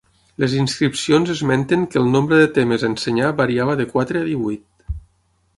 Les 0.43 0.53
inscripcions 0.61 1.33
esmenten 1.33 1.85
que 1.95 2.01
el 2.01 2.09
nombre 2.15 2.41
de 2.41 2.49
temes 2.57 2.87
a 2.87 2.91
ensenyar 2.95 3.31
variava 3.43 3.79
de 3.83 3.89
quatre 3.95 4.25
a 4.27 4.31
divuit. 4.31 4.97